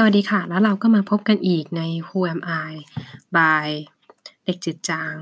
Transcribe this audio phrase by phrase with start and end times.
[0.00, 2.72] สวัสดีค่ะ แล้วเราก็มาพบกันอีกใน Who Am I
[3.36, 3.68] by
[4.44, 5.14] เด็กจิตจาง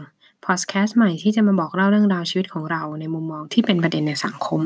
[0.45, 4.61] พอดแคสต์ใหม่ที่จะมาบอกเล่าเรื่องราวชีวิตของเราในมุมมองที่เป็นประเด็นในสังคม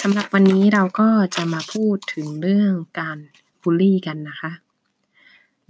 [0.00, 3.18] สำหรับวันนี้เราก็จะมาพูดถึงเรื่องการ
[3.62, 4.52] บูลลี่กันนะคะ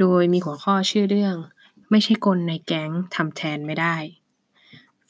[0.00, 1.34] โดยมีหัวข้อชื่อเรื่อง
[1.90, 3.96] ไม่ใช่กลในแก๊งทำแทนไม่ได้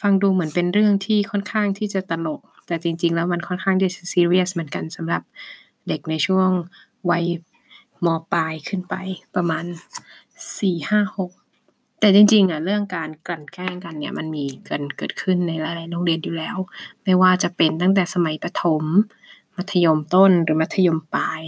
[0.01, 5.23] ฟังดูเหมือนเป็นเรื่องที่ค่อนข้างที่จะตลก แต่จริง ๆ แล้วมันค่อนข้างที่จะซีเรียสเหมือนกันสำหรับ
[5.89, 6.51] เด็กในช่วง
[7.13, 7.25] วัย
[8.07, 8.95] มปลายขึ้นไป
[9.35, 9.65] ประมาณ
[10.59, 11.33] สี่ห้าหก
[12.01, 16.57] แต่จริงๆอะเรื่องการกลั่นแกล้งกันเนี่ยมันมีกันเกิดขึ้นในหลายๆโรงเรียนอยู่แล้ว
[17.05, 18.85] ไม่ว่าจะเป็นตั้งแต่สมัยประถม
[19.57, 21.43] มัธยมต้นหรือมัธยมปลาย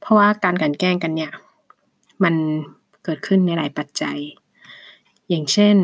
[0.00, 1.32] เพราะว่าการกลั่นแกล้งกันเนี่ย
[2.24, 2.34] มัน
[3.04, 4.18] เกิดขึ้นในหลายปัจจัย
[5.28, 5.76] อย่างเช่น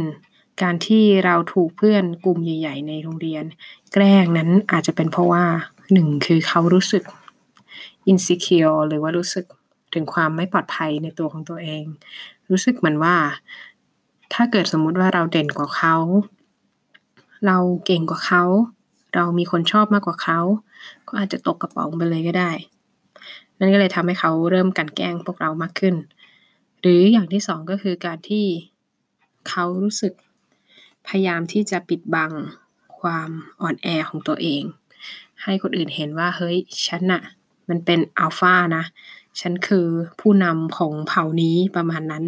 [0.63, 3.45] การที่เราถูกเพื่อนกลุ่มใหญ่ ๆ ในโรงเรียน
[3.93, 5.45] แกล้งนั้นอาจจะเป็นเพราะว่า
[5.93, 7.05] หนึ่งคือเขารู้สึก
[8.11, 9.47] insecure หรือว่ารู้สึก
[9.95, 11.85] ถึงความไม่ปลอดภัยในตัวของตัวเอง
[12.51, 13.17] รู้สึกเหมือนว่า
[14.35, 15.97] ถ้าเกิดสมมุติว่าเราเด่นกว่าเขา
[17.47, 18.45] เราเก่งกว่าเขา
[19.15, 20.41] เรามีคนชอบมากกว่าเขา
[21.09, 22.51] ก็อาจจะตกกระป๋องไปเลยก็ได้
[23.59, 25.95] นั่นก็เลยทำให้เขาเริ่มกันแกล้งพวกเรามากขึ้น
[26.81, 28.47] หรืออย่างที่สองก็คือการที่
[29.49, 30.13] เขารู้สึก
[31.07, 32.33] พยายามที่จะปิดบัง
[33.01, 33.31] ความ
[33.61, 34.63] อ่อนแอของตัวเอง
[35.43, 37.23] ให้คนอื่นเห็นว่าเฮ้ยฉันอะ
[37.69, 38.85] มันเป็นอัลฟานะ
[39.41, 39.87] ฉันคือ
[40.21, 42.25] ผู้นำของเผ่านี้ประมาณนั้น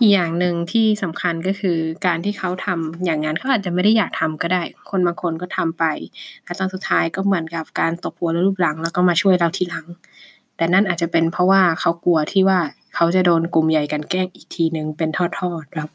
[0.00, 5.84] อีกอย่างหนึ่งที่สำคัญก็คือการที่เขาทำอย่างนั้นเขาอาจจะไม่ได้อยากทำก็ได้ คนบางคนก็ทำไป
[6.44, 9.86] และตอนสุดท้ายก็เหมือนกับการตบหัวแล้วรูปหลัง แล้วก็มาช่วยเราทีหลัง
[10.56, 12.60] แต่นั่นอาจจะเป็นเพราะว่าเขากลัวที่ว่า
[12.94, 15.18] เขาจะโดนกลุ่มใหญ่กันแกล้งอีกทีหนึ่งเป็นท
[15.50, 15.90] อดๆครับ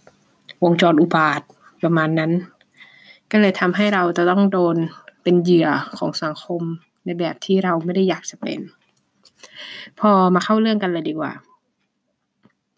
[0.64, 1.42] วงจรอุบาท
[1.84, 2.32] ประมาณนั้น
[3.32, 4.76] ก็เลยทำให้เราจะต้องโดน
[5.24, 6.62] เป็นเหยื่อของสังคม
[7.06, 8.60] ในแบบที่เราไม่ได้อยากจะเป็น
[10.00, 11.34] พอมาเข้าเรื่องกันเลยดีกว่า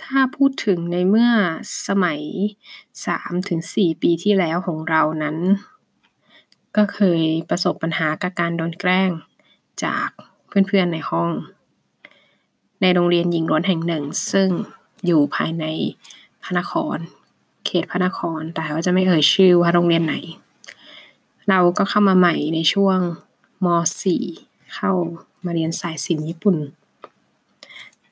[0.04, 1.30] ถ้าพูดถึงในเมื่อ
[1.88, 2.22] สมัย
[3.12, 5.38] 3-4ปีที่แล้วของเรานั้น
[6.78, 9.10] ก็เคยประสบปัญหากับการโดนแกล้ง
[9.84, 10.10] จาก
[10.48, 11.30] เพื่อนๆในห้อง
[12.82, 14.50] ในโรงเรียนหญิงล้วนแห่งหนึ่ง ซึ่ง
[15.06, 15.66] อยู่ภายใน
[16.44, 16.98] พระนคร
[17.66, 20.16] เขตพระนคร แต่ว่าจะไม่เอ่ยชื่อว่าโรงเรียนไหน
[21.50, 23.00] เราก็เข้ามาใหม่ในช่วง
[23.66, 23.68] ม
[24.22, 24.92] .4 เข้า
[25.46, 26.58] มาเรียนสายศิลป์ญี่ปุ่น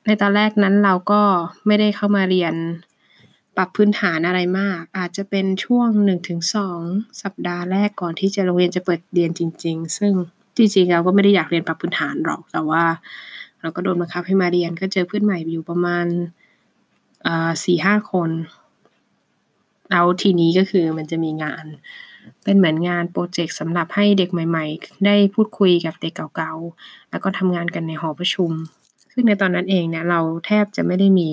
[0.04, 1.22] ในตอนแรกนั้นเราก็
[1.66, 2.54] ไม่ได้เข้ามาเรียน
[3.56, 5.88] ปรับพื้นฐานอะไรมาก อาจจะเป็นช่วง
[6.56, 10.12] 1-2 สัปดาห์แรกก่อนที่จะโรงเรียนจะเปิดเรียนจริง ๆ ซึ่ง
[10.56, 12.84] จริงๆเราก็ไม่ได้อยากเรียนปรับพื้นฐานหรอก แต่ว่า
[13.60, 16.06] เราก็โดนบังคับให้มาเรียน ก็เจอเพื่อนใหม่อยู่ประมาณ
[17.64, 18.30] สี่ห้าคน
[19.90, 21.64] แล้วทีนี้ก็คือมันจะมีงาน
[22.44, 28.52] เป็นเหมือนงานโปรเจกต์สำหรับให้เด็กใหม่ ๆ ได้พูดคุยกับเด็กเก่าๆ แล้วก็ทำงานกันในหอประชุม
[29.12, 31.30] ซึ่งในตอนนั้นเองเนี่ยเราแทบจะไม่ได้มี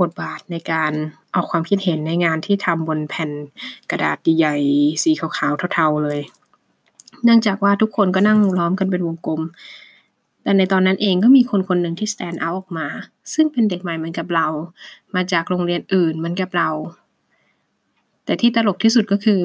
[0.00, 0.92] บทบาทในการ
[1.34, 3.30] ออกความคิดเห็นในงานที่ทำบนแผ่น
[3.90, 4.56] กระดาษใหญ่
[5.02, 6.20] สีขาวๆเทาๆเลย
[7.24, 9.40] เนื่องจากว่าทุกคนก็นั่งล้อมกันเป็นวงกลม
[10.42, 12.86] แต่ในตอนนั้นเองก็มีคนคนหนึ่งที่ stand out ออกมา
[13.34, 14.46] ซึ่งเป็นเด็กใหม่เหมือนกับเรา
[15.14, 16.70] มาจากโรงเรียนอื่นเหมือนกับเรา
[18.24, 19.42] แต่ที่ตลกที่สุดก็คือ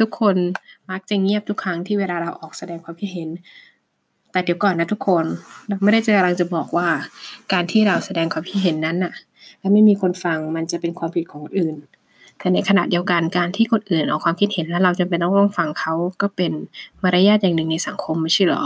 [0.02, 0.36] ุกคน
[0.90, 3.28] มักจะเงียบทุกครั้งที่เวลาเราออกแสดงความคิดเห็น
[4.32, 5.24] แต่เดี๋ยวก่อนนะทุกคน
[5.66, 6.88] เราไม่ได้จะกำลังจะบอกว่า
[7.52, 9.12] การที่เราแสดงความคิดเห็นนั้นน่ะ
[9.58, 11.76] แล้วไม่มีคนฟังมันจะเป็นความผิดของคนอื่น
[12.38, 15.92] แต่ในขณะเดียวกันการที่คนอื่นออกความคิดเห็นแล้วเราจะเป็นต้องต้องฟังเขา
[16.22, 16.52] ก็เป็น
[17.02, 18.64] มารยาทอย่างหนึ่งในสังคมไม่ใช่หรอ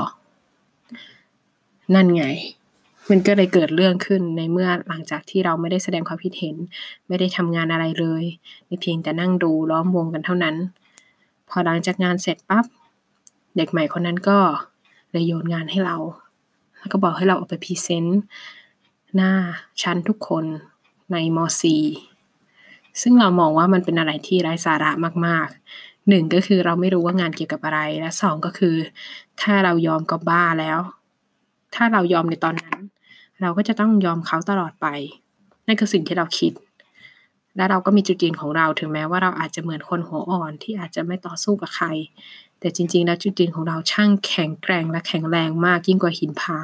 [1.95, 2.25] นั่นไง
[3.11, 6.57] มันก็เลยเกิดเรื่องขึ้นในเมื่อหลังจากที่เราไม่ได้แสดงความคิดเห็น
[7.09, 8.25] ไม่ได้ทำงานอะไรเลย
[8.81, 10.57] เพียงแต่นั่งดูล้อมวงกันเท่านั้น
[11.51, 12.65] พอหลังจากงานเสร็จปั๊บ
[13.57, 14.39] เด็กใหม่คนนั้นก็
[15.11, 15.97] เลยโยนงานให้เรา
[16.79, 18.23] แล้วก็บอกให้เราออกไปพรีเซนต์
[19.15, 19.33] หน้า
[19.83, 20.45] ชั้นทุกคน
[21.13, 21.39] ในม
[22.21, 24.91] .4 ซึ่งเรามองว่ามันเป็นอะไรที่ไร้สาระ
[25.27, 28.77] มากๆหนึ่งก็คือเราไม่รู้ว่างานเกี่ยวกับอะไร และสองก็คือ
[29.43, 30.79] ถ้าเรายอมก็บ้าแล้ว
[31.75, 32.79] ถ้าเรายอมในตอนนั้น
[33.41, 34.87] เราก็จะต้องยอมเขาตลอดไป
[35.67, 36.53] นั่นคือสิ่งที่เราคิด
[37.57, 41.87] และเราก็มีจุดยืนของเราถึงแม้ว่าเราอาจจะเหมือนคนหัวอ่อนที่อาจจะไม่ต่อสู้กับใคร
[42.61, 46.59] แต่จริง ๆ แล้วจุดยืนของเราช่างแข็งแกร่งและแข็งแรงมากยิ่งกว่าหินผา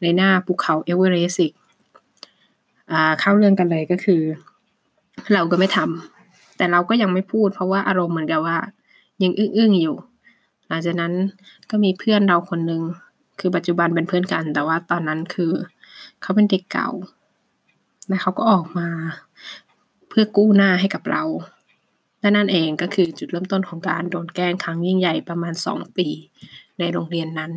[0.00, 1.56] ในหน้าภูเขาเอเวอเรสต์
[3.20, 4.22] เข้าเรื่องกันเลยก็คือ
[5.32, 8.58] เราก็ไม่ทำแต่เราก็ยังไม่พูด เพราะว่าอารมณ์เหมือนกับว่า
[9.22, 9.96] ยังอึ้งๆอยู่
[10.68, 11.12] หลังจากนั้น
[11.70, 12.82] ก็มีเพื่อนเราคนหนึ่ง
[13.40, 15.52] คือปัจจุบันเป็นเพื่อนกัน แต่ว่าตอนนั้นคือ
[16.22, 16.90] เขาเป็นเด็กเก่า
[18.08, 18.88] และเขาก็ออกมา
[20.16, 21.22] พื่อกู้หน้าให้กับเรา
[22.20, 26.08] และนั่นเองก็คือจุดเริ่มต้นของการโดนแกล้งครั้งยิ่งใหญ่ประมาณ 2 ปี
[26.78, 27.52] ในโรงเรียนนั้น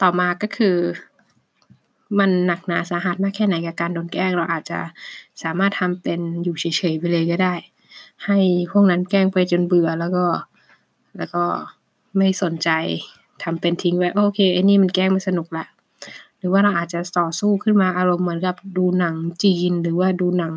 [0.00, 0.76] ต่อมาก็คือ
[2.18, 4.78] มันหนักหนาสาหัสมากแค่ไหนกับการโดนแกล้งเราอาจจะ
[5.42, 7.54] สามารถทำเป็นอยู่เฉยๆไปเลยก็ได้
[8.26, 8.38] ให้
[8.72, 10.24] พวกนั้นแกล้งไปจนเบื่อแล้วก็
[11.16, 11.44] แล้วก็
[12.16, 12.70] ไม่สนใจ
[13.42, 15.64] ทำเป็นทิ้งไว้โอเคไอ้นี่มันแกล้งมันสนุกละ
[16.38, 20.54] หรือว่าเราอาจจะต่อสู้ขึ้นมาอารมณ์เหมือนกับดูหนังจีน หรือว่าดูหนัง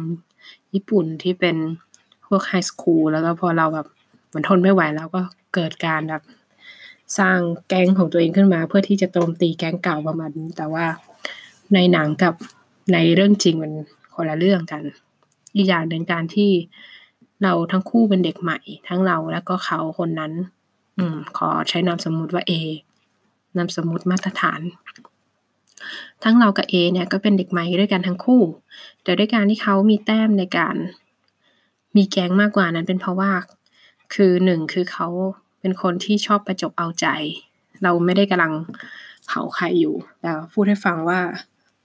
[0.76, 1.56] ญี่ปุ่นที่เป็น
[2.28, 3.88] พวกไฮสคูล แล้วก็พอเราแบบ
[4.28, 5.22] เหมือนทนไม่ไหวแล้วก็
[5.54, 6.24] เกิดการแบบ
[7.20, 10.86] สร้างแก๊งของตัวเองขึ้นมา เพื่อที่จะโจมตีแก๊งเก่าประมาณนี้ แต่ว่า
[11.74, 12.34] ในหนังกับ
[12.94, 13.74] ในเรื่องจริงมัน
[14.16, 14.82] คนละเรื่องกัน
[15.56, 16.52] อีกอย่างหนึ่งการที่
[17.44, 20.32] เราทั้งคู่เป็นเด็กใหม่ ทั้งเราแล้วก็เขาคนนั้น
[20.98, 22.52] อืม ขอใช้นามสมมุติว่า A
[23.58, 24.62] นามสมมุติมาตรฐาน
[26.24, 28.42] ทั้งเรากับ A เนี่ยก็เป็นเด็กใหม่ด้วยกันทั้งคู่
[29.04, 30.76] แต่ด้วยการที่เขามีแต้มในการ
[31.96, 33.32] มีแก๊งมากกว่านั้นเป็นเพราะว่า
[34.14, 35.08] คือหนึ่งคือเขา
[35.60, 37.08] เป็นคนที่ชอบประจบเอาใจ
[37.84, 38.54] เราไม่ได้กำลัง
[39.26, 41.20] เผาใครอยู่แต่พูดให้ฟังว่า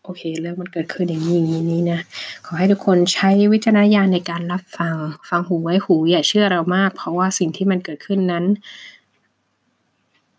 [0.05, 1.41] โอเค เรื่องมันเกิดขึ้นอย่างนี้
[1.71, 2.01] นี้นะ
[2.45, 4.97] ขอให้ทุกคนใช้วิจารณญาณในการรับฟัง
[5.29, 8.45] ฟังหูไว้หูอย่าเชื่อเรามาก เพราะว่าสิ่งที่มันเกิดขึ้นนั้น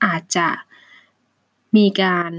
[0.05, 0.47] อาจจะ
[1.77, 2.31] มีการ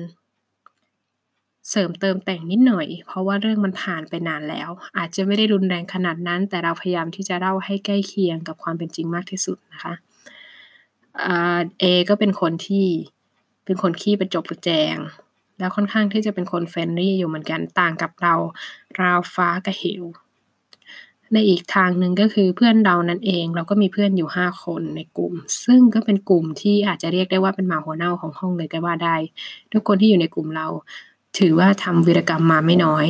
[1.71, 4.69] เสริมเติมแต่งนิดหน่อย เพราะว่าเรื่องมันผ่านไปนานแล้ว
[4.99, 9.95] อาจจะไม่ได้รุนแรงขนาดนั้น แต่เราพยายามที่จะเล่าให้ใกล้เคียงกับความเป็นจริงมากที่สุดนะคะ
[11.81, 12.87] เอก็เป็นคนที่
[13.65, 14.97] เป็นคนขี้ประจบประแจง
[15.59, 18.35] แล้วค่อนข้างที่จะเป็นคน friendly อยู่เหมือนกันต่างกับเรา
[19.01, 20.05] ราวฟ้ากับเหว
[21.33, 29.17] ในอีกทางหนึ่งก็คือเพื่อนเรานั่นเอง เราก็มีเพื่อนอยู่ห้าคนในกลุ่ม ซึ่งก็เป็นกลุ่มที่อาจจะเรียกได้ว่าเป็นหมาหัวเน่าของห้องเลยก็ว่าได้
[29.73, 30.67] ทุกคนที่อยู่ในกลุ่มเรา
[31.39, 33.07] ถือว่าทำวีรกรรมมาไม่น้อย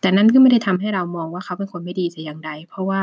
[0.00, 3.02] แต่นั้นก็ไม่ได้ทำให้เรามองว่าเขาเป็นคนไม่ดีแต่อย่างใด เพราะว่า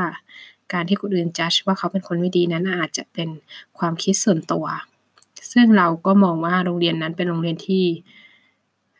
[0.74, 3.30] การที่คนอื่นจัดว่าเขาเป็นคนไม่ดีนั้นอาจจะเป็น
[3.78, 4.66] ความคิดส่วนตัว
[5.52, 7.84] ซึ่งเราก็มองว่าโรงเรียนนั้นเป็นโรงเรียนที่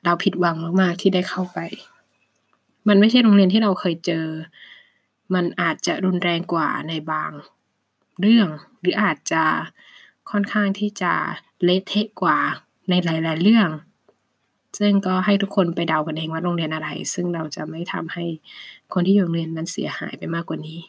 [0.06, 1.60] เราผิดหวังมากๆที่ได้เข้าไป
[2.88, 4.26] มันไม่ใช่โรงเรียนที่เราเคยเจอ
[5.34, 7.32] มันอาจจะรุนแรงกว่าในบาง
[8.22, 8.48] เรื่อง
[8.80, 9.44] หรืออาจจะ
[10.32, 11.14] ค่อนข้างที่จะ
[11.64, 12.38] เละเทะกว่า
[12.90, 13.70] ในหลาย ๆ เรื่อง
[14.78, 18.26] ซึ่งก็ให้ทุกคนไปเดากันเองว่าโรงเรียนอะไร ซึ่งเราจะไม่ทำให้
[18.94, 20.80] คนที่อยู่โรงเรียนนั้นเสียหายไปมากกว่านี้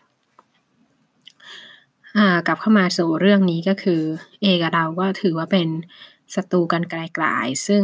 [2.46, 4.00] กลับเข้ามาสู่เรื่องนี้ก็คือ
[4.42, 5.68] เอกับเราก็ถือว่าเป็น
[6.34, 7.82] ศัตรูกันไกลๆซึ่ง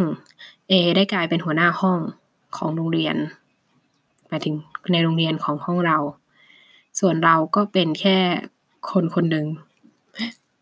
[0.68, 1.98] เอได้กลายเป็นหัวหน้าห้อง
[2.56, 3.16] ของโรงเรียน
[4.28, 4.54] หมายถึง
[4.92, 5.98] ในโรงเรียนของห้องเรา
[7.00, 8.18] ส่วนเราก็เป็นแค่
[8.90, 9.46] คนคนหนึ่ง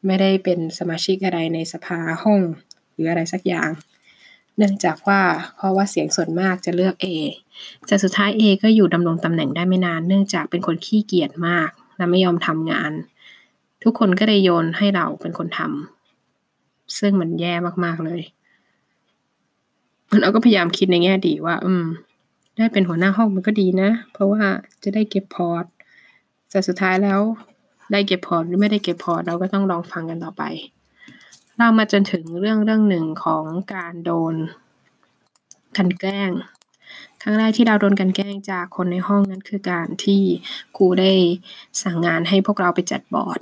[0.06, 2.40] ไม่ได้เป็นสมาชิกอะไรในสภาห้อง
[2.92, 3.68] หรืออะไรสักอย่าง
[4.56, 5.20] เนื่องจากว่า
[5.56, 7.06] เพราะว่าเสียงส่วนมากจะเลือก A
[7.86, 12.92] แต่สุดท้าย A ก็อยู่ดำรงตำแหน่งได้ไม่นาน เนื่องจากเป็นคนขี้เกียจมาก และไม่ยอมทำงาน
[13.82, 17.54] ทุกคนก็เลยโยนให้เราเป็นคนทำซึ่งมันแย่
[17.84, 18.22] มากๆเลย
[20.20, 21.84] เราก็พยายามคิดในแง่ดีว่า อืม
[22.56, 24.42] ได้เป็นหัวหน้าห้องมันก็ดีนะ เพราะว่า
[24.82, 25.64] จะได้เก็บ port
[26.50, 27.20] แต่สุดท้ายแล้ว
[27.92, 30.42] ได้เก็บ port หรือไม่ได้เก็บ port เราก็ต้องลองฟังกันต่อไป
[31.58, 34.34] เรามาจนถึงเรื่องเรื่องหนึ่งของการโดน
[35.76, 36.30] กลั่นแกล้ง
[37.22, 40.22] ครั้งแรกที่เราโดนกลั่นแกล้งจากคนในห้องนั้นคือการที่
[40.76, 41.12] ครูได้
[41.82, 43.40] สั่งงานให้พวกเราไปจัดบอร์ด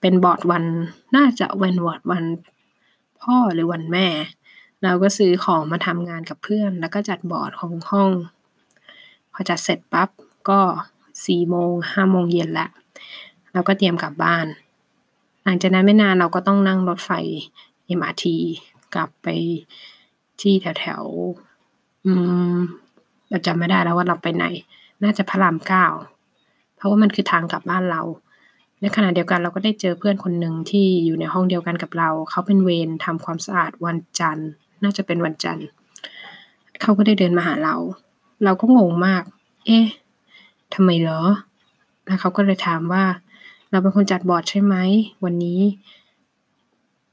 [0.00, 0.64] เป็นบอร์ดวัน
[1.16, 2.24] น่าจะวันวอร์ดวัน
[3.22, 4.06] พ่อหรือวันแม่
[4.82, 8.10] เราก็ซื้อของมาทำงานกับเพื่อน แล้วก็จัดบอร์ดของห้อง
[9.32, 10.08] พอจัดเสร็จปั๊บ
[10.48, 10.60] ก็
[11.26, 12.68] สี่โมงห้าโมงเย็นละ
[13.52, 14.46] เราก็เตรียมกลับบ้าน
[15.46, 17.10] หลังจากนั้นไม่นานเราก็ต้องนั่งรถไฟ
[17.98, 18.24] MRT
[18.94, 19.28] กลับไป
[20.40, 21.02] ที่แถวแถว
[22.06, 22.12] อื
[22.54, 22.56] ม
[23.28, 24.44] เราจำไม่ได้แล้วว่าเราไปไหน
[25.02, 25.86] น่าจะพระรามเก้า
[26.76, 28.02] เพราะว่ามันคือทางกลับบ้านเรา
[28.80, 34.48] ในขณะเดียวกันเราก็ได้เจอเพื่อนคนหนึ่งที่อยู่ในห้องเดียวกันกับเรา เขาเป็นเวรทำความสะอาดวันจันทร์
[34.82, 35.66] น่าจะเป็นวันจันทร์
[36.82, 37.76] เขาก็ได้เดินมาหาเรา
[38.44, 39.22] เราก็งงมาก
[39.66, 39.86] เอ๊ะ
[40.74, 41.20] ทำไมเหรอ
[42.06, 43.04] แล้วเขาก็เลยถามว่า
[43.70, 44.74] เราเป็นคนจัดบอร์ดใช่ไหม
[45.24, 45.60] วันนี้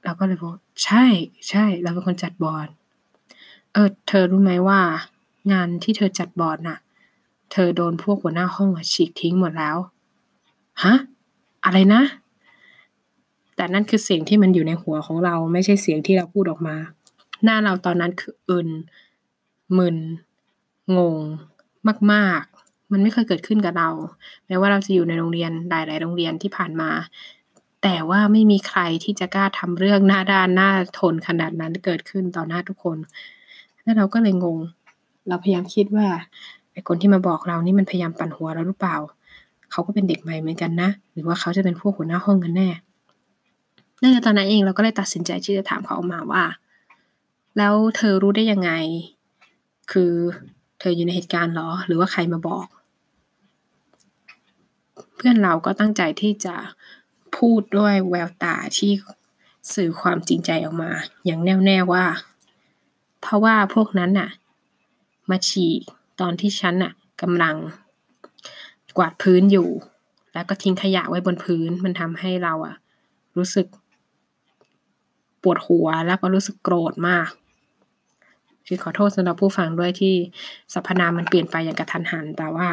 [0.04, 0.56] เราก็เลยบอก
[0.86, 1.06] ใช่
[1.50, 2.68] ใช่ เราเป็นคนจัดบอร์ด
[3.74, 4.80] เออ เธอรู้ไหมว่า
[5.52, 6.78] งานที่เธอจัดบอร์ดน่ะ
[7.52, 9.78] เธอโดนพวกหัวหน้าห้องฉีกทิ้งหมดแล้ว
[10.84, 10.96] ฮะ
[11.66, 12.02] อะไรนะ
[13.56, 16.76] แต่นั่นคือเสียงที่มันอยู่ในหัวของเราไม่ใช่เสียงที่เราพูดออกมา
[17.44, 18.70] หน้าเราตอนนั้นคืออึน
[19.78, 19.98] มึน
[20.98, 21.18] งง
[22.14, 22.44] มาก
[22.94, 23.90] มันไม่เคยเกิดขึ้นกับเรา
[24.48, 26.90] แม้ว่าเราจะอยู่ในโรงเรียนหลาย ๆ โรงเรียนที่ผ่านมา
[27.84, 30.70] แต่ว่าไม่มีใครที่จะกล้าทำเรื่องหน้าด้านหน้า
[31.00, 32.98] ทนขนาดนั้นเกิดขึ้นต่อหน้าทุกคน
[33.84, 34.58] แล้วเราก็เลยงง
[35.28, 36.08] เราพยายามคิดว่า
[36.72, 38.98] ไอ้คนที่มาบอกเรานี่มันพยายามปั่นหัวเราหรือเปล่า
[39.72, 42.70] เขาก็เป็นเด็กใหม่เหมือนกันนะ หรือว่าเขาจะเป็นพวกหัวหน้าห้องกันแน่
[44.02, 46.44] นั่นตอนนั้นเองเราก็เลยตัดสินใจที่จะถามเขาออกมาว่า
[47.58, 48.72] แล้วเธอรู้ได้ยังไง
[49.92, 50.12] คือ
[50.80, 52.68] เธออยู่ในเหตุการณ์หรอ หรือว่าใครมาบอก
[55.16, 56.56] เพื่อนเราก็ตั้งใจที่จะ
[57.38, 58.92] พูดด้วยแววตาที่
[59.74, 60.92] สื่อความจริงใจออกมา
[61.26, 62.06] อย่างแน่วแน่ว่า
[63.22, 64.30] เพราะว่าพวกนั้นน่ะ
[65.30, 65.74] มาฉี่
[66.20, 66.92] ตอนที่ฉันน่ะ
[67.22, 67.56] กำลัง
[68.98, 69.70] กวาดพื้นอยู่
[70.34, 72.76] แล้วก็ทิ้งขยะไว้บนพื้นมันทำให้เราอะ
[73.38, 73.68] รู้สึก
[75.42, 77.30] ปวดหัวแล้วก็รู้สึกโกรธมาก
[78.68, 80.14] คือขอโทษสำหรับผู้ฟังด้วยที่
[80.74, 82.68] สรรพนามมันเปลี่ยนไปอย่างกระทันหัน แต่ว่า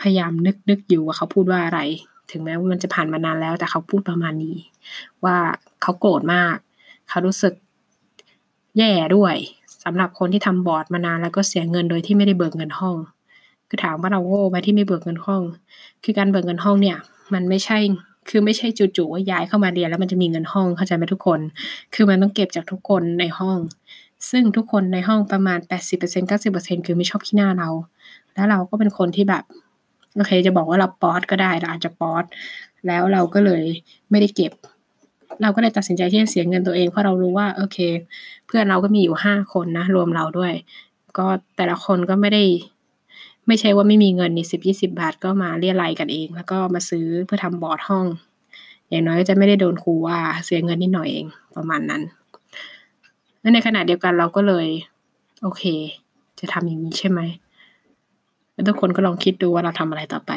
[0.00, 1.80] พยายามนึกนึกอยู่ว่าเขาพูดว่าอะไร
[2.30, 4.56] ถึงแม้ว่ามันจะผ่านมานานแล้ว แต่เขาพูดประมาณนี้
[5.24, 5.36] ว่า
[5.82, 6.56] เขาโกรธมาก
[7.08, 7.54] เขารู้สึก
[8.78, 9.34] แย่ด้วย
[9.84, 12.96] สำหรับคนที่ทำบอร์ดมานานแล้วก็เสียเงินโดยที่ไม่ได้เบิกเงินห้อง
[13.68, 15.42] คือถามว่าเราโง่ไหมที่ไม่เบิกเงินห้อง
[16.04, 16.98] คือการเบิกเงินห้องเนี่ย
[17.34, 17.78] มันไม่ใช่
[18.28, 21.40] คือไม่ใช่จู่ๆว่าย้ายเข้ามาเรียนแล้วมันจะมีเงินห้องเข้าใจไหมทุกคน
[21.94, 23.58] คือมันต้องเก็บจากทุกคนในห้อง
[24.30, 25.58] ซึ่งทุกคนในห้องประมาณ
[25.98, 27.68] 80% 90%คือไม่ชอบขี้หน้าเรา
[28.34, 29.44] แล้วเราก็เป็นคนที่แบบ
[30.16, 32.24] โอเค จะบอกว่าเราป๊อตก็ได้เราอาจจะป๊อต
[32.86, 33.62] แล้วเราก็เลย
[34.10, 34.52] ไม่ได้เก็บ
[35.42, 37.78] เราก็เลยตัดสินใจที่จะเสียเงินตัวเองเพราะเรารู้ว่าโอเค
[38.46, 40.52] เพื่อนเราก็มีอยู่ห้าคนนะ รวมเราด้วย
[41.18, 41.26] ก็
[41.56, 42.44] แต่ละคนก็ไม่ได้
[43.46, 48.06] ไม่ใช่ว่าไม่มีเงินนี่สิบยี่สิบาทก็มาเรียรายกันเอง แล้วก็มาซื้อเพื่อทำบอร์ดห้อง
[48.90, 51.26] อย่างน้อยก็จะไม่ได้โดนครูว่าเสียเงินนิดหน่อยเอง
[51.56, 52.02] ประมาณนั้น
[53.44, 54.66] และในขณะเดียวกันเราก็เลย
[55.42, 55.62] โอเค
[56.40, 57.20] จะทำอย่างนี้ใช่ไหม
[58.52, 60.32] แล้วทุกคนก็ลองคิดดูว่าเราทำอะไรต่อไป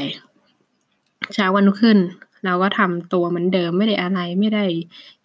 [1.33, 1.97] เช้าวันขึ้น
[2.45, 4.65] เราก็ทำตัวเหมือนเดิมไม่ได้อะไรไม่ได้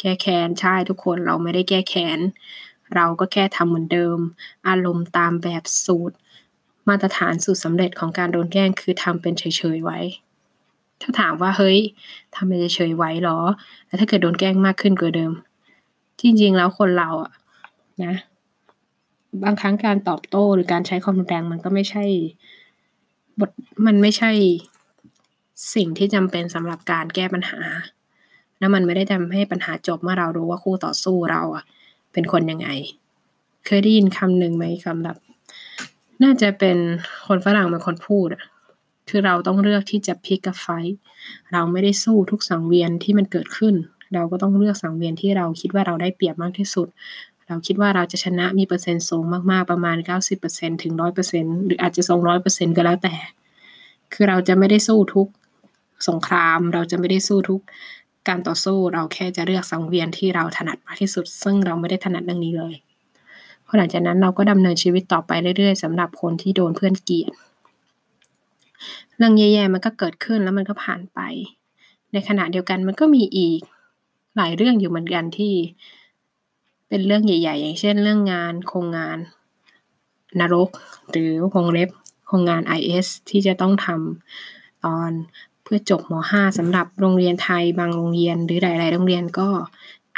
[0.01, 2.19] แก้แค้นใช่ทุกคนเราไม่ได้แก้แค้น
[2.95, 4.19] เราก็แค่ทำเหมือนเดิม
[4.69, 6.17] อารมณ์ตามแบบสูตร
[6.89, 9.45] มาตรฐานสูตรสำเร็จของการโดนแกล้งคือทำเป็นเฉ
[9.77, 9.99] ยๆไว้
[11.01, 11.79] ถ้าถามว่าเฮ้ย
[12.35, 13.39] ทำเป็นเฉยๆไว้หรอ
[13.87, 15.33] แล้วถ้าเกิดโดนแกล้งมากขึ้นกว่าเดิม
[16.21, 17.33] จริงๆแล้วคนเราอะ
[18.07, 18.15] นะ
[19.43, 22.05] บางครั้งการตอบโต้หรือการใช้ความรุนแรงมันก็ไม่ใช่
[23.41, 23.51] บท
[23.87, 24.33] มันไม่ใช่
[25.75, 27.61] สิ่งที่จำเป็นสำหรับการแก้ปัญหา
[28.59, 31.65] แล้วมันไม่ได้ทำให้ปัญหาจบเมื่อเรารู้ว่าคู่ต่อสู้เราอะ
[32.13, 32.69] เป็นคนยังไง
[33.67, 35.17] เคยได้ยินคำหนึ่งไหมคำแบบ
[36.23, 36.79] น่าจะเป็น
[37.27, 38.45] คนฝรั่งเป็นคนพูดอะ
[39.09, 40.69] คือเราต้องเลือกที่จะพิกกับไฟ
[41.53, 43.75] เราไม่ได้สู้ทุกสังเวียนที่มันเกิดขึ้น
[44.15, 46.89] เราก็ต้องเลือกสังเวียนที่เราคิดว่าเราได้เปรียบมากที่สุด
[47.53, 49.97] เราคิดว่าเราจะชนะมีเปอร์เซ็นต์สูงมากๆประมาณ
[50.41, 50.93] 90%ถึง
[51.31, 52.03] 100%หรืออาจจะ
[52.41, 53.15] 200%ก็แล้วแต่
[54.13, 55.29] คือเราจะไม่ได้สู้ทุก
[56.09, 57.61] สงคราม เราจะไม่ได้สู้ทุก
[58.29, 62.75] การต่อสู้เราแค่จะเลือกสังเวียนที่เราถนัดมากที่สุด ซึ่งเราไม่ได้ถนัดเรื่องนี้เลย
[63.67, 67.33] พอหลังจากนั้นเราก็ดำเนินชีวิตต่อไปเรื่อยๆสำหรับคนที่โดนเพื่อนเกลียด
[69.17, 71.21] เรื่องแย่ๆมันก็เกิดขึ้นแล้วมันก็ผ่านไป
[72.13, 73.61] ในขณะเดียวกันมันก็มีอีก
[74.37, 75.55] หลายเรื่องอยู่เหมือนกันที่
[76.95, 79.19] เป็นเรื่องใหญ่ ๆ อย่างเช่นเรื่องงานโครงงาน
[80.41, 80.71] นรก
[81.11, 81.91] หรือวงเล็บ
[82.27, 85.11] โครงงาน IS ที่จะต้องทำตอน
[85.63, 89.49] เพื่อจบม .5 สำหรับโรงเรียนไทยบางโรงเรียน หรือหลาย ๆ โรงเรียนก็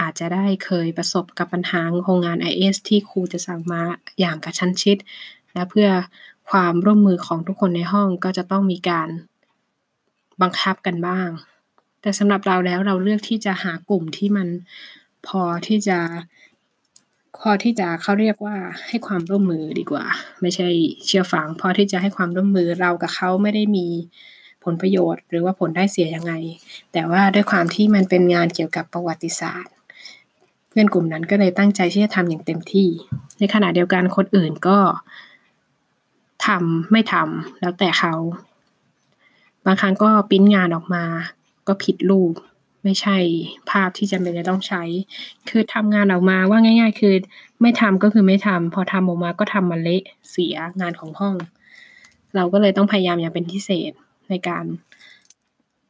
[0.00, 3.82] อาจจะได้เคยประสบกับปัญหาโครงงาน IS ที่ครูจะสั่งมา
[4.20, 4.96] อย่างกระชั้นชิด
[5.54, 5.88] และเพื่อ
[6.50, 9.08] ความร่วมมือของทุกคนในห้องก็จะต้องมีการ
[10.42, 11.28] บังคับกันบ้าง
[12.00, 14.48] แต่สำหรับเราแล้วเราเลือกที่จะหากลุ่มที่มัน
[15.26, 15.98] พอที่จะ
[17.46, 18.56] พอที่จะเขาเรียกว่า
[18.88, 20.04] ให้ความร่วมมือดีกว่า
[20.40, 20.68] ไม่ใช่
[21.06, 23.86] เชื่อฟังพอที่จะให้ความร่วมมือเรากับเขาไม่ได้มี
[24.64, 26.32] ผลประโยชน์ หรือว่าผลได้เสียยังไง
[26.92, 29.74] แต่ว่าด้วยความที่มันเป็นงานเกี่ยวกับประวัติศาสตร์
[30.68, 32.88] เพื่อนกลุ่มนั้นก็เลยตั้งใจที่จะทำอย่างเต็มที่
[33.38, 34.78] ในขณะเดียวกันคนอื่นก็
[36.46, 38.14] ทำไม่ทำแล้วแต่เขา
[39.64, 41.04] บางครั้งก็ปิ้นงานออกมา
[41.66, 42.34] ก็ผิดรูป
[42.84, 43.18] ไม่ใช่
[43.70, 44.82] ภาพที่จำเป็นจะต้องใช้
[45.48, 47.14] คือทำงานออกมาว่าง่าย ๆ คือ
[47.62, 51.34] ไม่ทำก็คือไม่ทำพอทำออกมาก็ทำมันเละเสียงานของห้อง
[52.34, 53.92] เราก็เลยต้องพยายามอย่างเป็นพิเศษ
[54.30, 54.64] ในการ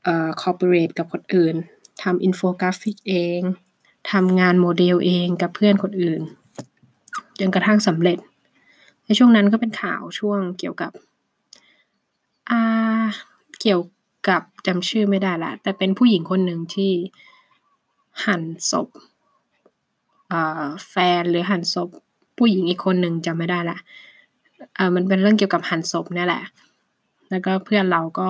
[0.02, 1.54] เอ่อ cooperate กับคนอื่น
[2.02, 3.40] ทำอินโฟกราฟิกเอง
[4.12, 6.20] ทำงานโมเดลเองกับเพื่อนคนอื่น
[7.38, 8.18] จนกระทั่งสำเร็จ
[9.04, 10.92] ในช่วงนั้นก็เป็นข่าวช่วงเกี่ยวกับ
[12.50, 13.04] อ่า
[13.60, 13.80] เกี่ยว
[14.28, 16.92] กับจำชื่อไม่ได้ละ แต่เป็นผู้หญิงคนหนึ่งที่
[18.26, 18.88] หั่นศพ
[20.88, 21.88] แฟนหรือหั่นศพ
[22.38, 23.78] ผู้หญิงอีกคนหนึ่งจำไม่ได้ละ
[24.76, 26.42] เออมันเป็นเรื่องเกี่ยวกับหั่นศพนี่แหละ
[27.30, 28.28] แล้วก็เพื่อนเราก็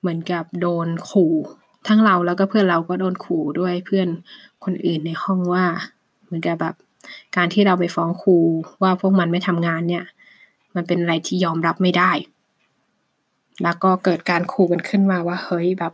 [0.00, 1.34] เหมือนกับโดนขู่
[1.88, 4.08] ทั้งเราแล้วก็เพื่อนเราก็โดนขู่ด้วยเพื่อน
[4.64, 5.64] คนอื่นในห้องว่า
[6.24, 6.74] เหมือนกับแบบ
[7.36, 8.36] การที่เราไปฟ้องครู
[8.82, 10.04] ว่าพวกมันไม่ทำงานเนี่ย
[10.74, 12.10] มันเป็นอะไรที่ยอมรับไม่ได้
[13.62, 15.92] แล้วก็เกิดการขู่กันขึ้นมาว่าเฮ้ยแบบ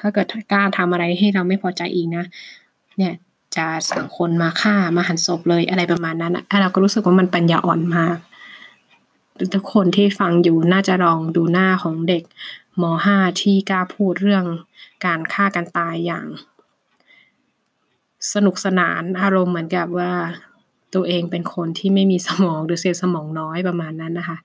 [0.00, 2.24] ถ้าเกิดกล้าทำอะไรให้เราไม่พอใจอีกนะ
[2.96, 3.14] เนี่ย
[3.56, 8.16] จะสั่งคนมาฆ่ามาหันศพเลยอะไรประมาณนั้นอะเราก็รู้สึกว่ามันปัญญาอ่อนมาก
[9.54, 12.22] ทุกคนที่ฟังอยู่น่าจะลองดูหน้าของเด็ก
[12.80, 12.82] ม
[13.14, 14.44] .5 ที่กล้าพูดเรื่อง
[15.04, 16.26] การฆ่ากันตายอย่าง
[18.32, 20.12] สนุกสนานอารมณ์เหมือนกับว่า
[20.94, 24.38] ตัวเองเป็นคนที่ไม่มีสมองหรือเซลล์สมองน้อยประมาณนั้นนะคะ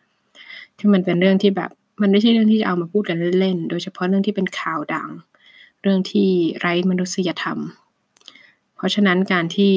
[0.78, 1.72] ที่มันเป็นเรื่องที่แบบ
[2.02, 5.10] มันไม่ใช่เรื่องที่จะเอามาพูดกันเล่นๆ โดยเฉพาะเรื่องที่เป็นข่าวดัง
[5.82, 7.60] เรื่องที่ไร้มนุษยธรรม
[8.76, 9.74] เพราะฉะนั้นการที่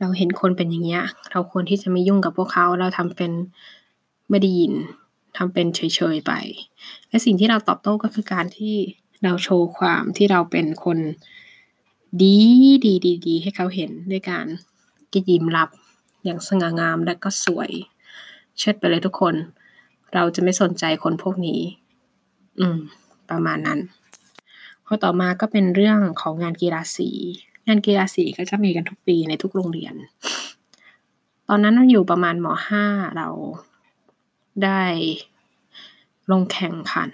[0.00, 3.32] เราเห็นคนเป็นอย่างเงี้ย เราควรที่จะไม่ยุ่งกับพวกเขา เราทำเป็น
[4.30, 4.72] ไม่ได้ยิน
[5.36, 5.80] ทำเป็นเฉ
[6.14, 6.32] ยๆไป
[7.08, 8.74] และสิ่งที่เราตอบโต้ก็คือการที่
[9.24, 10.98] เราโชว์ความที่เราเป็นคน
[12.22, 12.36] ดี
[12.84, 14.46] ดีดีดีให้เขาเห็นด้วยการ
[15.12, 15.70] กิยิ้มรับ
[16.24, 17.70] อย่างสง่างามและก็สวย
[18.58, 19.34] เชิดไปเลยทุกคน
[20.14, 21.60] เราจะไม่สนใจคนพวกนี้
[22.60, 22.78] อืม
[23.30, 23.80] ประมาณนั้น
[24.86, 27.10] ข้อต่อมาก็เป็นเรื่องของงานกีฬาสี
[27.66, 29.94] งานกีฬาสีก็จะมีกันทุกปีในทุกโรงเรียน
[31.48, 32.46] ตอนนั้นเราอยู่ประมาณม
[32.82, 33.28] .5 เรา
[34.64, 34.82] ได้
[36.30, 37.10] ลงแข่งขัน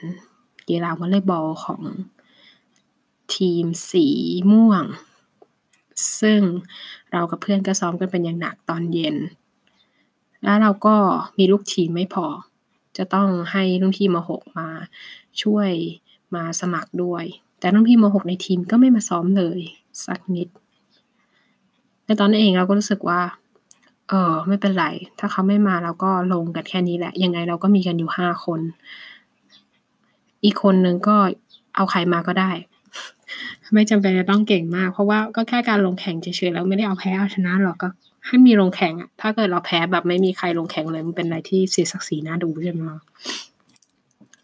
[0.68, 1.82] กีฬาวอลเลย์บอลของ
[3.36, 4.06] ทีมสี
[4.52, 4.84] ม่วง
[6.20, 6.40] ซึ่ง
[7.12, 9.16] เรากับเพื่อนก็ซ้อมกันเป็นอย่างหนักตอนเย็น
[10.42, 10.96] แล้วเราก็
[11.38, 12.26] มีลูกทีมไม่พอ
[12.96, 14.68] จะต้องให้รุ่นพี่ม .6 มา
[15.42, 15.70] ช่วย
[16.34, 17.24] มาสมัครด้วย
[17.58, 19.60] แต่รุ่นพี่ม .6 ในทีมก็ไม่มาซ้อมเลย
[20.06, 20.48] สักนิด
[22.04, 23.20] ในตอนนั้นเองเราก็รู้สึกว่า
[24.08, 24.86] เออไม่เป็นไร
[25.18, 28.60] ถ้าเขาไม่มาเราก็ลงกันแค่นี้แหละ ยังไงเราก็มีกันอยู่ห้าคน
[30.44, 31.16] อีกคนนึงก็
[31.74, 32.50] เอาใครมาก็ได้
[33.74, 37.88] ไม่จำเป็นจะต้องเก่งมาก เพราะว่าก็แค่การลงแข่งเฉยๆแล้วไม่ได้เอาแพ้เอาชนะหรอกก็
[38.26, 42.80] ให้มีลงแข่งอะถ้าเกิดเราแพ้แบบไม่มีใครลงแข่งเลยมันเป็นอะไรที่เสียศักดิ์ศรีน่าดูใช่ไหม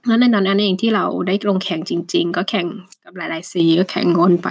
[0.06, 2.66] แล้วในตอนนั้นเองที่เราได้ลงแข่งจริง ๆ ก็แข่ง
[3.04, 4.48] กับหลายๆสีก็แข่งกันไป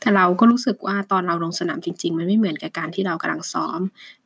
[0.00, 3.80] แต่เราก็รู้สึกว่าตอนเราลงสนามจริง ๆ มันไม่เหมือนกับการที่เรากำลังซ้อม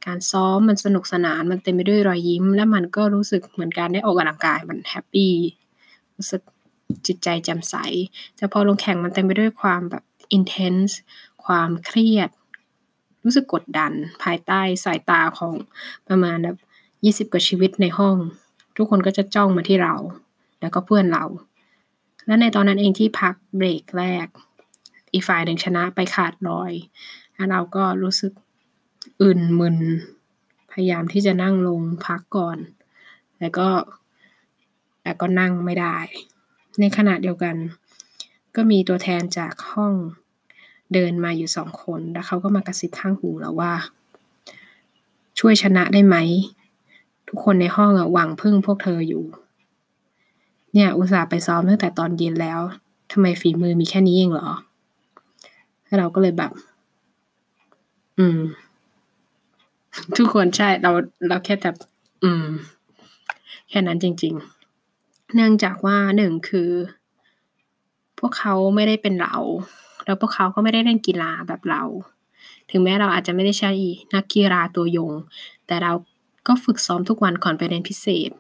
[0.07, 5.33] การซ้อมมันสนุกสนานมันเต็มไปด้วยรอยยิ้ม และมันก็รู้สึกเหมือนการได้ออกกำลังกายมัน happy
[6.17, 6.43] รู้สึก
[7.07, 7.75] จิตใจแจ่มใส
[8.37, 10.05] แต่พอลงแข่งมันเต็มไปด้วยความแบบ
[10.37, 10.93] intense
[11.45, 12.31] ความเครียด
[13.25, 15.55] รู้สึกกดดัน ภายใต้สายตาของ
[16.09, 16.57] ประมาณแบบ
[17.05, 18.17] ยี่สิบกว่าชีวิตในห้อง
[18.77, 19.95] ทุกคนก็จะจ้องมาที่เรา
[20.61, 21.25] แล้วก็เพื่อนเรา
[22.27, 24.27] และในตอนนั้นเองที่พักเบรกแรก
[25.13, 26.73] อีฝ่ายหนึ่งชนะไปขาดลอย
[27.35, 28.33] แล้วเราก็รู้สึก
[29.23, 29.79] อื่นมึน
[30.71, 32.59] พยายามที่จะนั่งลงพักก่อน
[33.41, 33.69] แล้วก็
[35.03, 35.97] แต่ก็นั่งไม่ได้
[36.81, 37.57] ในขณะเดียวกัน
[38.57, 39.95] ก็มีตัวแทนจากห้อง
[40.95, 43.73] เดินมาอยู่สองคน แล้วเขาก็มากระซิบข้างหูเราว่า
[45.39, 46.17] ช่วยชนะได้ไหม
[47.29, 49.25] ทุกคนในห้องอะหวังพึ่งพวกเธออยู่
[50.73, 52.61] เนี่ยอุตส่าห์ไปซ้อมตั้งแต่ตอนเย็นแล้ว
[53.13, 54.51] ทำไมฝีมือมีแค่นี้เองเหรอ
[55.99, 56.53] เราก็เลยแบบ
[58.19, 58.41] อืม
[60.17, 60.91] ทุกคนใช่เรา
[61.29, 61.77] เราแค่แบบ
[62.23, 62.47] อืม
[63.69, 64.58] แค่นั้นจริง ๆ
[65.35, 66.71] เนื่องจากว่าหนึ่งคือ
[68.19, 69.37] พวกเขาไม่ได้เป็นเรา
[70.05, 71.83] แล้วพวกเขาก็ไม่ได้เล่นกีฬาแบบเรา
[72.71, 73.71] ถึงแม้เราอาจจะไม่ได้ใช่
[74.15, 75.13] นักกีฬาตัวยง
[75.67, 75.93] แต่เรา
[76.47, 78.31] ก็ฝึกซ้อมทุกวันก่อนไปเรียนพิเศษ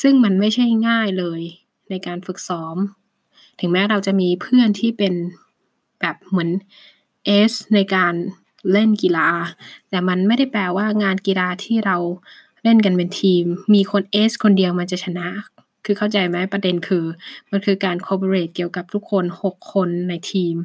[0.00, 1.40] ซึ่งมันไม่ใช่ง่ายเลย
[1.90, 2.76] ในการฝึกซ้อม
[3.60, 5.14] ถึงแม้เราจะมีเพื่อนที่เป็น
[6.00, 6.50] แบบเหมือน
[7.24, 8.14] เอสในการ
[8.72, 9.28] เล่นกีฬา
[9.90, 11.96] แต่มันไม่ได้แปลว่างานกีฬาที่เรา
[12.62, 15.28] เล่นกันเป็นทีม มีคนเอสคนเดียวมันจะชนะ
[15.86, 17.04] คือเข้าใจไหมประเด็นคือ
[17.50, 20.56] มันคือการ cooperate เกี่ยวกับทุกคนหกคนในทีม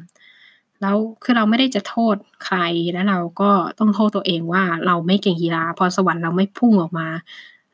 [0.80, 2.58] แล้วคือเราไม่ได้จะโทษใคร
[2.92, 7.08] แล้วเราก็ต้องโทษตัวเองว่าเราไม่เก่งกีฬาพอสวรรค์เราไม่พุ่งออกมา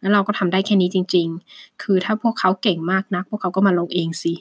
[0.00, 4.32] แล้วเราก็ทำได้แค่นี้จริง ๆ คือถ้าพวกเขาเก่งมากนัก พวกเขาก็มาลงเองสิ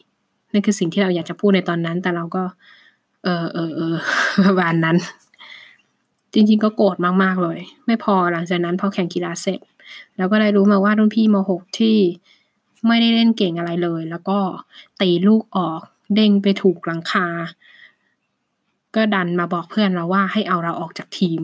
[0.51, 2.43] นั่นคือสิ่งที่เราอยากจะพูดในตอนนั้น แต่เราก็
[3.23, 3.95] เออเออเออ
[4.45, 4.97] ประมาณนั้น
[6.33, 9.59] จริง ๆ ก็โกรธมากๆเลย ไม่พอหลังจากนั้นพอแข่งกีฬาเสร็จ
[10.17, 11.97] เราก็ได้รู้มาว่ารุ่นพี่มหกที่
[12.85, 14.39] ไม่ได้เล่นเก่งอะไรเลย แล้วก็
[15.01, 15.81] ตีลูกออก
[16.15, 17.27] เด้งไปถูกหลังคา
[18.95, 21.41] ก็ดันมาบอกเพื่อนเราว่าให้เอาเราออกจากทีม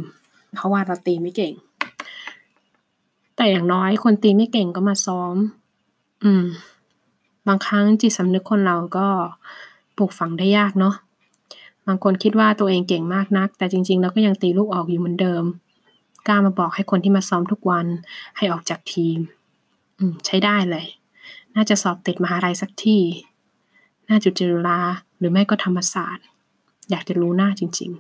[0.56, 1.54] เพราะว่าเราตีไม่เก่ง
[3.36, 5.36] แต่อย่างน้อยคนตีไม่เก่งก็มาซ้อม
[6.24, 6.46] อืม
[7.48, 9.08] บางครั้งจิตสำนึกคนเราก็
[9.98, 10.96] ปลูกฝังได้ยากเนาะ
[11.88, 15.44] บางคนคิดว่าตัวเองเก่งมากนัก แต่จริง ๆ แล้วก็ยังตีลูกออกอยู่เหมือนเดิม
[16.28, 17.86] กล้ามาบอกให้คนที่มาซ้อมทุกวัน
[18.38, 19.18] ให้ออกจากทีม
[19.98, 20.86] อืม ใช้ได้เลย
[21.56, 23.02] น่าจะสอบติดมหาลัยสักที่
[24.10, 24.80] น่าจุจุฬา
[25.18, 26.26] หรือไม่ก็ธรรมศาสตร์
[26.90, 27.92] อยากจะรู้หน้าจริง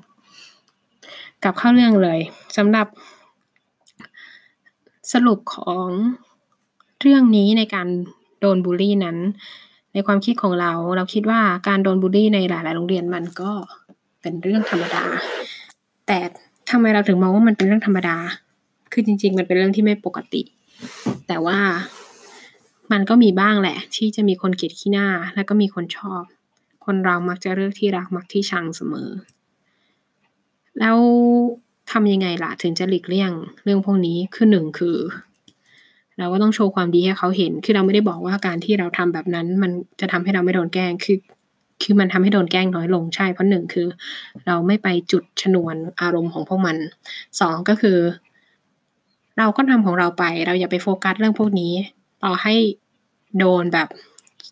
[0.67, 2.19] ๆกับเข้าเรื่องเลย
[2.57, 2.87] สำหรับ
[5.13, 5.87] สรุปของ
[7.01, 7.87] เรื่องนี้ในการ
[8.39, 9.17] โดนบูลลี่นั้น
[9.93, 13.51] ในความคิดของเราเราคิดว่าการโดนบูลลี่ในหลาย ๆ โรงเรียนมันก็
[14.21, 15.03] เป็นเรื่องธรรมดา
[16.07, 16.17] แต่
[16.69, 18.17] ทำไมเราถึงมองว่ามันเป็นเรื่องธรรมดา
[18.91, 20.41] คือจริง ๆ มันเป็นเรื่องที่ไม่ปกติ
[21.27, 21.57] แต่ว่า
[22.93, 26.23] มันก็มีบ้างแหละ ที่จะมีคนเกลียดขี้หน้า แล้วก็มีคนชอบ
[26.85, 29.09] คนเรามักจะเลือกที่รักมักที่ชังเสมอ
[30.79, 30.97] แล้ว
[31.91, 33.31] ทำยังไงล่ะถึงจะหลีกเลี่ยง
[33.63, 34.97] เรื่องพวกนี้คือหนึ่งคือ
[36.17, 41.17] เราก็ต้องโชว์ความดีให้เขาเห็น คือเราไม่ได้บอกว่าการที่เราทำแบบนั้น มันจะทำให้เราไม่โดนแกล้งคือ
[41.83, 43.87] คือมันทำให้โดนแกล้งน้อยลงใช่เพราะหนึ่งคือ
[44.47, 46.77] เราไม่ไปจุดชนวนอารมณ์ของพวกมัน
[47.39, 47.97] สองก็คือ
[49.37, 51.73] เราก็ทำของเราไป เราอย่าไปโฟกัสเรื่องพวกนี้
[52.23, 52.53] ต่อให้
[53.39, 53.87] โดนแบบ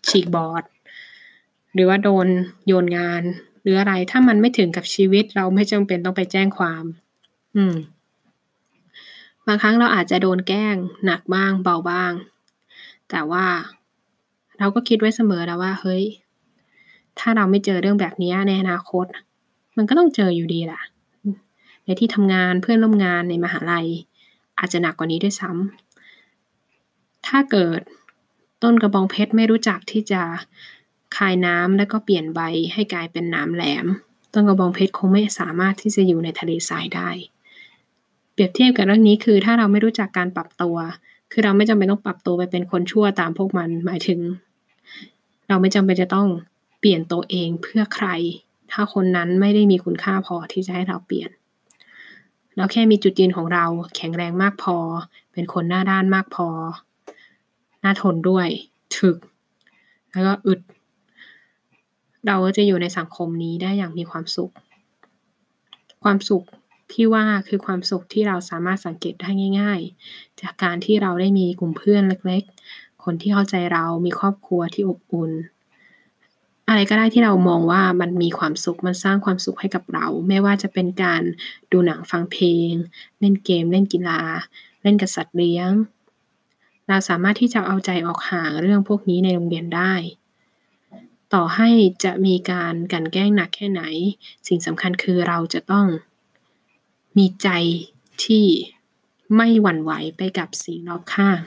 [0.08, 0.63] ฉีกบอร์ด
[1.74, 2.28] หรือว่าโดน
[2.67, 3.24] โยนงาน
[3.62, 6.84] หรืออะไรถ้ามันไม่ถึงกับชีวิตเราไม่จำเป็นต้องไปแจ้งความ
[7.56, 7.76] อืม
[9.48, 12.13] บางครั้งเราอาจจะโดนแกล้งหนักบ้างเบาบ้าง
[13.10, 13.46] แต่ว่า
[14.60, 16.04] เราก็คิดไว้เสมอแล้วว่า เฮ้ย
[17.20, 19.06] ถ้าเราไม่เจอเรื่องแบบนี้ในอนาคต
[19.78, 20.82] มันก็ต้องเจออยู่ดีแหละ
[21.86, 23.88] ในที่ทำงานเพื่อนร่วมงานในมหาลัย
[24.60, 27.82] อาจจะหนักกว่านี้ด้วยซ้ำถ้าเกิด
[28.63, 30.21] ต้นกระบองเพชรไม่รู้จักที่จะ
[31.17, 32.39] คายน้ำแล้วก็เปลี่ยนใบ
[32.74, 33.86] ให้กลายเป็นน้ำแหลม
[34.34, 37.10] ต้นกระบองเพชรคงไม่สามารถที่จะอยู่ในทะเลทรายได้
[38.34, 40.76] เปรียบเทียบกับเรื่องนี้คือถ้าเราไม่รู้จักการปรับตัว
[41.32, 44.19] คือเราไม่จำเป็นต้องปรับตัวไปเป็นคนชั่วตามพวกมันหมายถึง
[45.47, 46.28] เราไม่จำเป็นจะต้อง
[46.80, 48.08] เปลี่ยนตัวเองเพื่อใคร
[48.71, 51.30] ถ้าคนนั้นไม่ได้มีคุณค่าพอที่จะให้เราเปลี่ยน
[52.56, 54.78] เราแค่มีจุดยืนของเราแข็งแรงมากพอ
[55.34, 56.47] เป็นคนหน้าด้านมากพอ
[57.84, 58.48] น่าทนด้วย
[58.98, 59.17] ถึก
[60.12, 60.62] แล้วก็อึด
[62.28, 64.54] เราก็จะอยู่ในสังคมนี้ได้อย่างมีความสุข
[66.04, 66.44] ความสุข
[66.94, 69.80] ที่ว่าคือความสุขที่เราสามารถสังเกตได้ง่าย
[70.12, 75.32] ๆ จากการที่เราได้มีกลุ่มเพื่อนเล็ก ๆ คนที่เข้าใจเรา มีครอบครัวที่อบอุ่น
[76.67, 81.22] อะไรก็ได้ที่เรามองว่ามันมีความสุข มันสร้างความสุขให้กับเรา ไม่ว่าจะเป็นการ
[81.72, 82.72] ดูหนังฟังเพลง
[83.20, 84.22] เล่นเกม เล่นกีฬา
[84.84, 85.72] เล่นกับสัตว์เลี้ยง
[86.91, 89.93] เราสามารถที่จะเอาใจออกห่างเรื่องพวกนี้ในโรงเรียนได้
[91.34, 91.69] ต่อให้
[92.04, 93.84] จะมีการกันแกล้งหนักแค่ไหน
[94.47, 95.88] สิ่งสำคัญคือเราจะต้อง
[97.17, 97.49] มีใจ
[98.23, 98.45] ที่
[99.36, 101.39] ไม่หวั่นไหวไปกับสิ่งรอบข้าง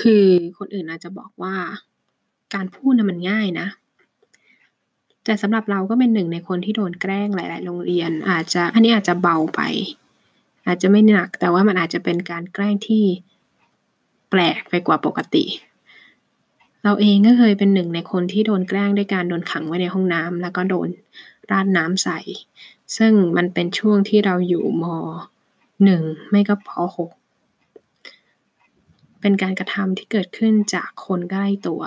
[0.00, 0.26] คือ
[0.58, 1.56] คนอื่นอาจจะบอกว่า
[2.54, 3.66] การพูดนะมันง่ายนะ
[5.24, 9.60] แต่สำหรับเราก็เป็นหนึ่งในคนที่โดนแกล้งหลาย ๆ โรงเรียน อาจจะอันนี้อาจจะเบาไป
[10.66, 13.04] อาจจะไม่หนัก แต่ว่ามันอาจจะเป็นการแกล้งที่
[14.30, 15.44] แปลกไปกว่าปกติ
[16.84, 20.88] เราเองก็เคยเป็นหนึ่งในคนที่โดนแกล้งด้วยการโดนขังไว้ในห้องน้ำแล้วก็โดน
[21.50, 22.18] ราดน้ำใส่
[22.96, 24.84] ซึ่งมันเป็นช่วงที่เราอยู่ม
[25.84, 27.10] หนึ่งไม่ก็ปหก
[29.20, 31.82] เป็นการกระทำที่เกิดขึ้นจากคนใกล้ตัว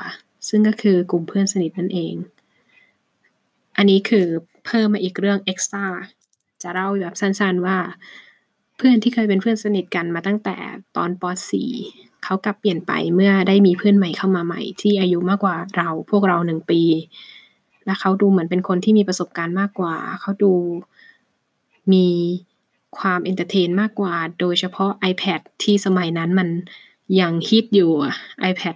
[0.50, 2.16] ซึ่งก็คือกลุ่มเพื่อนสนิทนั่นเอง
[3.78, 4.28] อันนี้คือ
[4.66, 5.86] เพิ่มมาอีกเรื่อง extra
[6.62, 7.78] จะเล่าแบบสั้นๆว่า
[8.78, 10.56] เพื่อนที่เคยเป็นเพื่อนสนิทกันมาตั้งแต่
[10.98, 11.24] ตอนป
[11.74, 16.82] .4 เขากลับเปลี่ยนไปเมื่อได้มีเพื่อนใหม่เข้ามาใหม่ ที่อายุมากกว่าเราพวกเราหนึ่งปี
[17.86, 20.54] และเขาดูเหมือนเป็นคนที่มีประสบการณ์มากกว่า เขาดู
[21.94, 22.08] มี
[22.98, 26.50] ความ entertain มากกว่า โดยเฉพาะ iPad ที่สมัยนั้นมัน
[27.20, 27.92] ยังฮิตอยู่
[28.50, 28.76] iPad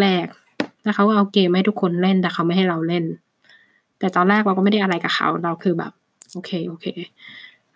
[0.00, 3.04] แรกๆแล้วเขาเอาเกมให้ทุกคนเล่นแต่เขาไม่ให้เราเล่น
[3.98, 5.92] แต่ตอนแรกเราก็ไม่ได้อะไรกับเขา เราคือแบบ
[6.32, 6.86] โอเค โอเค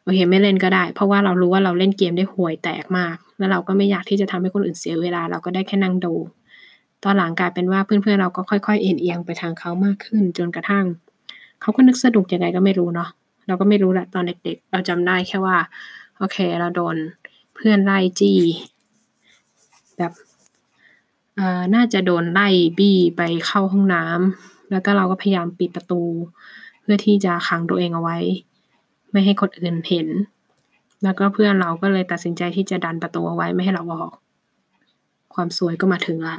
[0.02, 6.14] โอเคไม่เล่นก็ได้ เพราะว่าเรารู้ว่าเราเล่นเกมได้ห่วยแตกมาก แล้วเราก็ไม่อยากที่จะทำให้คนอื่นเสียเวลา เราก็ได้แค่นั่งดู
[7.04, 10.84] ตอนหลังกลายเป็นว่าเพื่อนๆเราก็ค่อยๆเอ็นเอียงไปทางเขามากขึ้นจนกระทั่ง
[11.60, 13.08] เขาก็นึกสนุกยังไงก็ไม่รู้เนาะ
[13.46, 15.56] เราก็ไม่รู้แหละตอนเด็กๆ เราจำได้แค่ว่า
[16.18, 16.96] โอเค เราโดน
[17.54, 18.38] เพื่อนไล่จี้
[19.96, 20.12] แบบ
[21.36, 26.02] เอ่อน่าจะโดนไล่บี้ไปเข้าห้องน้ำแล้วก็เราก็พยายามปิดประตู
[26.82, 28.18] เพื่อที่จะขังตัวเองเอาไว้
[29.12, 30.08] ไม่ให้คนอื่นเห็น
[31.02, 34.12] แล้วก็เพื่อนเราก็เลยตัดสินใจที่จะดันประตูเอาไว้ไม่ให้เราออก
[35.34, 36.36] ความสวยก็มาถึงละ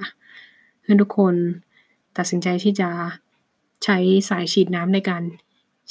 [0.81, 1.36] เพื่อนทุกคน
[2.17, 2.89] ตัดสินใจที่จะ
[3.83, 3.97] ใช้
[4.29, 5.23] สายฉีดน้ำในการ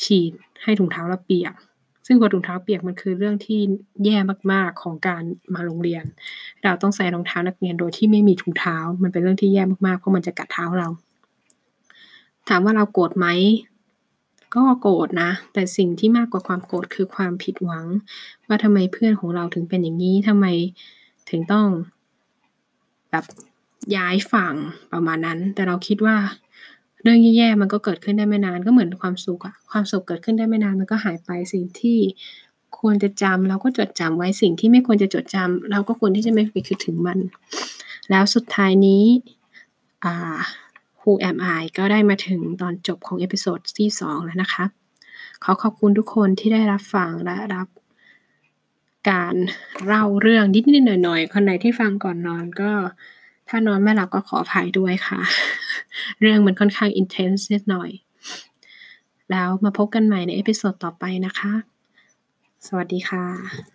[0.05, 1.55] ฉีดให้ถุงเท้าเราเปียก
[2.07, 3.61] ซึ่งพอถุงเท้าเปียกมันคือเรื่องที่
[4.05, 4.17] แย่
[4.53, 5.23] มากๆของการ
[5.55, 6.05] มาโรงเรียน
[6.63, 10.89] เราต้องใส่รองเท้านักเรียนโดยที่ไม่มีถุงเท้า มันเป็นเรื่องที่แย่มากๆ เพราะมันจะกัดเท้าเรา
[12.49, 13.27] ถามว่าเราโกรธไหม
[14.55, 17.87] ก็โกรธนะ แต่สิ่งที่มากกว่าความโกรธคือความผิดหวัง
[18.47, 20.47] ว่าทำไมเพื่อนของเราถึงเป็นอย่างนี้ทำไม
[21.31, 21.67] ถึงต้อง
[23.11, 23.25] แบบ
[23.97, 24.55] ย้ายฝั่ง
[24.93, 26.17] ประมาณนั้น แต่เราคิดว่า
[27.03, 31.99] เรื่องแย่ๆมันก็เกิดขึ้นได้ไม่นานก็เหมือนความสุขอะความสุขเกิดขึ้นได้ไม่นานมันก็หายไปสิ่งที่
[32.79, 37.19] ควรจะจำเราก็จดจำไว้สิ่งที่ไม่ควรจะจดจำเราก็ควรที่จะไม่ไปคิดถึงมัน
[38.11, 39.05] แล้วสุดท้ายนี้
[40.05, 40.39] อ่า
[41.03, 44.65] Who Am I ก็ได้มาถึงตอนจบของ episode ที่ 2 แล้วนะคะ
[45.45, 47.69] ขอขอบคุณทุกคนที่ได้รับฟังและรับ
[49.11, 49.35] การ
[49.85, 52.73] เล่าเรื่องนิดๆหน่อยๆ คนไหนที่ฟังก่อนนอนก็
[53.49, 55.21] ถ้านอนไม่หลับก็ขออภัยด้วยค่ะ
[56.21, 57.91] เรื่องมันค่อนข้าง intense นิดหน่อย
[59.31, 61.53] แล้วมาพบกันใหม่ใน episode ต่อไปนะคะ
[62.67, 63.72] สวัสดีค่ะ